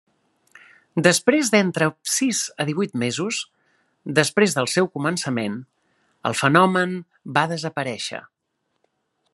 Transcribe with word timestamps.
Després 1.07 1.51
d'entre 1.55 1.89
sis 2.13 2.39
a 2.63 2.67
divuit 2.69 2.95
mesos 3.03 3.41
després 4.21 4.57
del 4.57 4.71
seu 4.77 4.89
començament, 4.97 5.61
el 6.31 6.39
fenomen 6.41 6.97
va 7.37 7.47
desaparèixer. 7.53 8.25